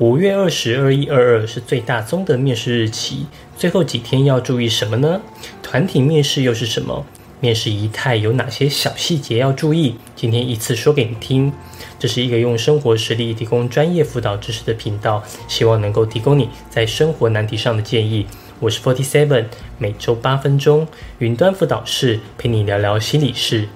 [0.00, 5.20] 五月二十二一二二是最大宗的面试日期，最后几天要注意什么呢？
[5.62, 7.06] 团体面试又是什么？
[7.38, 9.94] 面试仪态有哪些小细节要注意？
[10.16, 11.52] 今天一次说给你听。
[11.96, 18.26] 这是一个用生活实例提供专业辅导知识的频道，希望能够提供你在生活难题上的建议。
[18.58, 19.44] 我是 Forty Seven，
[19.78, 20.88] 每周八分钟
[21.20, 23.68] 云端辅导室陪你聊聊心理事。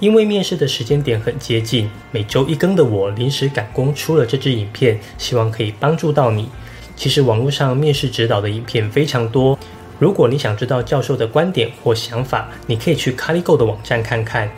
[0.00, 6.48] 因为面试的时间点很接近，每周一更的我临时赶工出了这支影片，希望可以帮助到你。
[6.94, 9.58] 其实网络上面试指导的影片非常多，
[9.98, 14.48] 如果你想知道教授的观点或想法，你可以去 CaliGo 的网站看看。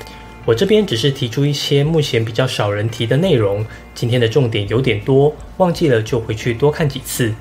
[0.45, 3.65] 我这边只是提出一些目前比较少人提的内容。
[3.95, 7.33] 今天的重点有点多，忘记了就回去多看几次。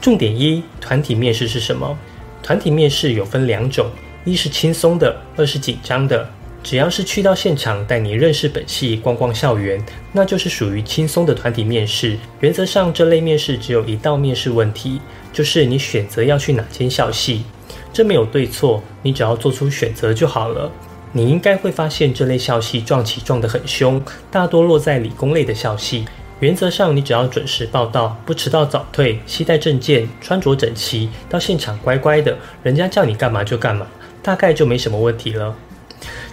[0.00, 1.96] 重点一：团体面试是什么？
[2.42, 3.90] 团体面试有分两种，
[4.24, 6.28] 一是轻松的，二是紧张的。
[6.66, 9.80] 只要是去到现场带你认识本系、逛逛校园，
[10.10, 12.18] 那就是属于轻松的团体面试。
[12.40, 15.00] 原则上，这类面试只有一道面试问题，
[15.32, 17.44] 就是你选择要去哪间校系。
[17.92, 20.68] 这没有对错，你只要做出选择就好了。
[21.12, 26.04] 你应该会发现，这类校系撞起撞得很凶，大多落在理工类的校系。
[26.40, 33.86] 原则上，你只要准时报到，不迟到早退，携带证件，穿着整齐，到现场乖乖的，人家叫你干嘛就干嘛，
[34.20, 35.54] 大概就没什么问题了。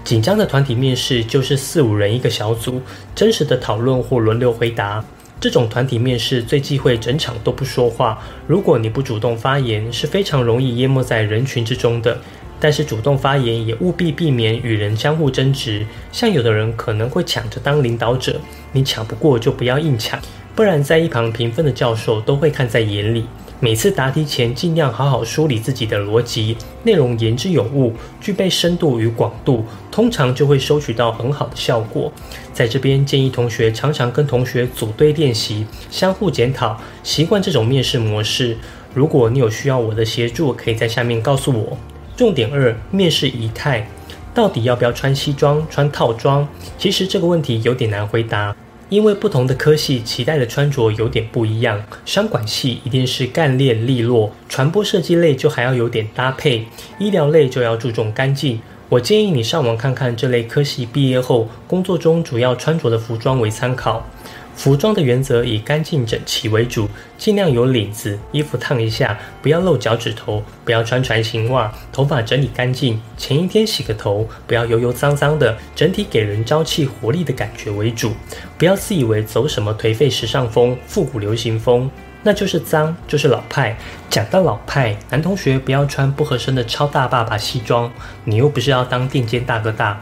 [0.04, 2.82] 紧张的团体面试就是四五人一个小组，
[3.16, 5.04] 真实的讨论或轮流回答。
[5.40, 8.22] 这种团体面试最忌讳整场都不说话。
[8.48, 12.18] 如果你不主动发言，是非常容易淹没在人群之中的。
[12.60, 15.86] 但是主动发言也务必避免与人相互争执。
[16.14, 18.40] 像有的人可能会抢着当领导者，
[18.72, 20.18] 你抢不过就不要硬抢，
[20.56, 23.26] 不然在一旁评分的教授都会看在眼里。
[23.64, 32.12] 每次答题前，尽量好好梳理自己的逻辑，内容言之有物，具备深度与广度，通常就会收取到很好的效果。
[32.52, 38.58] 在这边建议同学常常跟同学组队练习，相互检讨，习惯这种面试模式。
[38.94, 41.78] 如果你有需要我的协助，可以在下面告诉我。
[42.18, 43.88] 重点二：面试仪态，
[44.34, 46.46] 到底要不要穿西装、穿套装？
[46.78, 48.54] 其实这个问题有点难回答。
[48.90, 56.66] 因为不同的科系期待的穿着有点不一样，商管系一定是干练利落，传播设计类就还要有点搭配，
[57.00, 58.60] 医疗类就要注重干净。
[58.90, 64.08] 我建议你上网看看这类科系毕业后工作中主要穿着的服装为参考。
[64.56, 66.88] 服装的原则以干净整齐为主，
[67.18, 78.14] 尽量有领子，衣服烫一下，不要露脚趾头，不要穿船型袜，头发整理干净，前一天洗个头，不要油油脏脏的，整体给人朝气活力的感觉为主，
[78.58, 81.90] 不要自以为走什么颓废时尚风、复古流行风，
[82.22, 83.76] 那就是脏，就是老派。
[84.10, 87.92] 讲到老派，男同学不要穿不合身的超大爸爸西装，
[88.24, 90.00] 你又不是要当垫肩大哥大。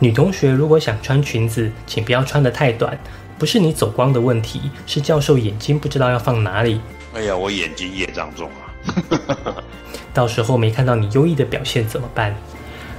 [0.00, 2.98] 女同学如果想穿裙子，请不要穿得太短。
[3.38, 6.80] 不是你走光的问题，是教授眼睛不知道要放哪里。
[7.14, 9.54] 哎呀，我眼睛业障重啊！
[10.14, 12.34] 到时候没看到你优异的表现怎么办？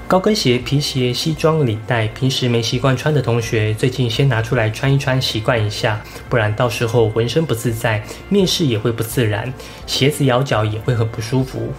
[0.07, 9.51] 高跟鞋、皮鞋、西装、领带，平时没习惯穿的同学，最近先拿出来穿一穿，习惯一下，不然到时候浑身不自在，面试也会不自然，
[9.87, 11.73] 鞋子咬脚也会很不舒服。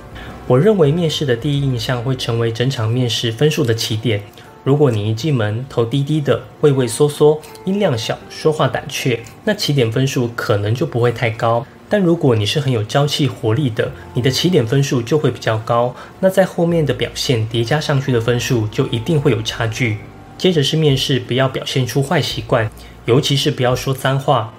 [0.49, 4.22] 我认为面试的第一印象会成为整场面试分数的起点。
[4.66, 11.65] 如果你一进门头低低的、畏畏缩缩、音量小、说话胆怯，那起点分数可能就不会太高。
[11.88, 15.94] 但如果你是很有朝气、活力的，你的起点分数就会比较高。
[16.19, 19.99] 那在后面的表现叠加上去的分数就一定会有差距。
[20.37, 22.69] 接着是面试，不要表现出坏习惯，
[23.04, 24.53] 尤其是不要说脏话。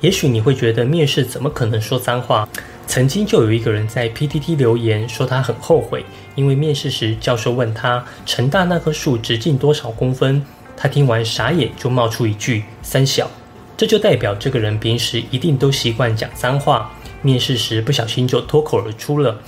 [0.00, 2.48] 也许你会觉得面试怎么可能说脏话？
[2.86, 6.04] 曾经就有一个人在 PTT 留言说他很后悔，
[6.34, 10.44] 因为面试时教授问他成大那棵树直径多少公分，
[10.76, 13.30] 他听完傻眼就冒出一句三小，
[13.76, 16.92] 这就代表这个人平时一定都习惯讲脏话，
[17.22, 19.38] 面试时不小心就脱口而出了。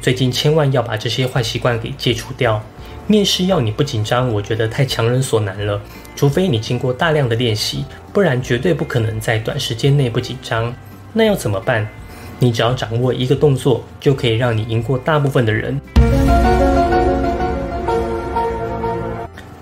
[0.00, 2.62] 最近千万要把这些坏习惯给戒除掉。
[3.06, 5.78] 面试要你不紧张，我觉得太强人所难了，
[6.16, 7.84] 除非你经过大量的练习，
[8.14, 10.74] 不然绝对不可能在短时间内不紧张。
[11.12, 11.86] 那要怎么办？
[12.44, 15.80] 你只要掌握一个动作，就可以让你赢过大部分的人，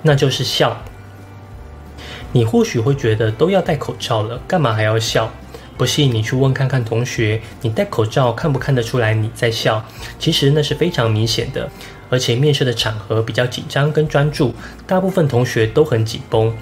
[0.02, 0.76] 那就是笑。
[2.32, 5.31] 你或许会觉得都要戴口罩了，干嘛还要笑？
[5.79, 9.84] 不信你去问看看同学，你戴口罩看不看得出来你在笑？
[10.19, 11.70] 其实那是非常明显的，
[12.11, 14.52] 而且面试的场合比较紧张跟专注，
[14.88, 16.52] 大部分同学都很紧绷。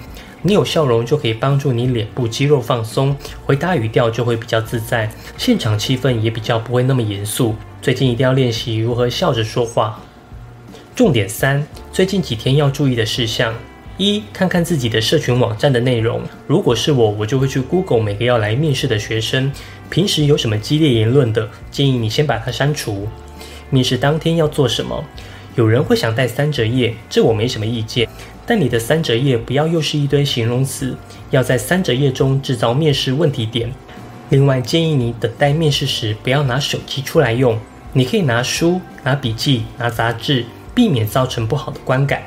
[0.43, 3.15] 你有笑容就可以帮助你脸部肌肉放松，
[3.45, 7.55] 回答语调就会比较自在，现场气氛也比较不会那么严肃。
[7.81, 10.01] 最近一定要练习如何笑着说话。
[10.95, 13.53] 重点三，最近几天要注意的事项：
[13.97, 16.21] 一，看看自己的社群网站的内容。
[16.47, 19.51] 如果是我，我就会去 Google 每个要来面试的学生，
[19.89, 23.07] 平时有什么激烈言论的，建议你先把它删除。
[23.69, 25.03] 面试当天要做什么？
[25.55, 28.07] 有人会想带三折页，这我没什么意见。
[28.45, 30.95] 但你的三折页不要又是一堆形容词，
[31.29, 33.71] 要在三折页中制造面试问题点。
[34.29, 37.57] 另外，建议你等待面试时不要拿手机出来用，
[37.93, 42.23] 你可以拿书、拿笔记、拿杂志，避免造成不好的观感。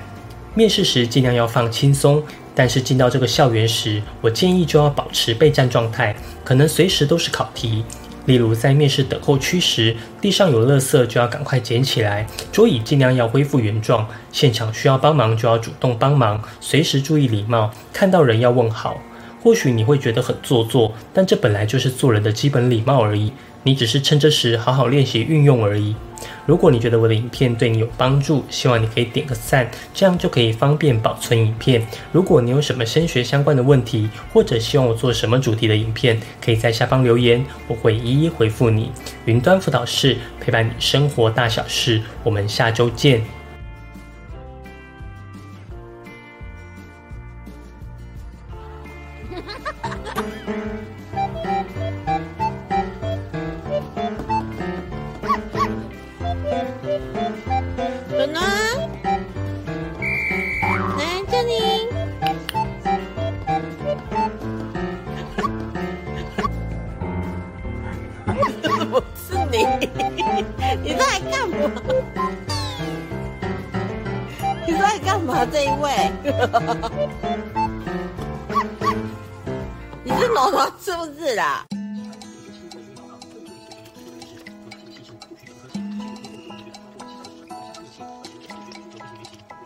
[0.55, 2.23] 面试时尽量要放轻松，
[2.55, 6.15] 但是进到这个校园时，我建议就要保持备战状态，
[6.45, 7.83] 可能随时都是考题。
[8.27, 14.07] 例如在面试等候区时，地上有垃圾就要赶快捡起来，桌椅尽量要恢复原状。
[14.33, 18.97] 现场需要帮忙就要主动帮忙，随时注意礼貌，看到人要问好。
[19.45, 23.31] 或许你会觉得很做作，但这本来就是做人的基本礼貌而已。
[23.67, 25.95] 你只是趁这时好好练习运用而已。
[26.47, 31.87] 如果你觉得我的影片对你有帮助，希望你可以点个赞，这样就可以方便保存影片。
[32.11, 38.91] 如果你有什么升学相关的问题，或者希望我做什么主题的影片，可以在下方留言，我会一一回复你。
[39.27, 43.44] 云端辅导室陪伴你生活大小事，我们下周见。
[69.57, 69.63] 你，
[70.83, 71.55] 你在干嘛？
[74.67, 75.47] 你在干嘛？
[75.47, 76.11] 这一位，
[80.03, 81.65] 你是暖暖是不是啦？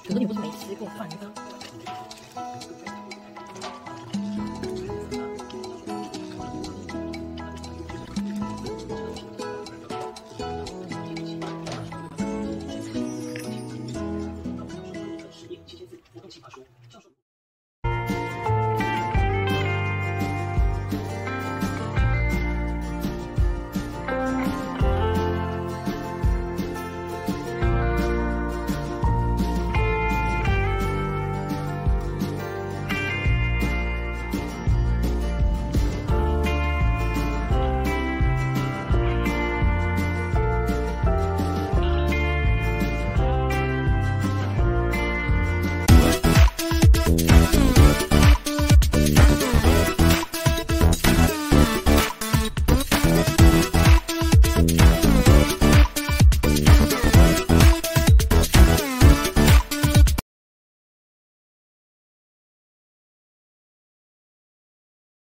[0.05, 1.31] 可是你不是没吃过饭，你刚